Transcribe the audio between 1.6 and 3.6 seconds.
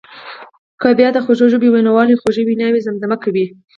ویناوالو خوږې ویناوي زمزمه کوي.